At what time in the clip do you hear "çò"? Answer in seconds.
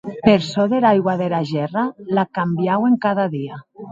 0.51-0.63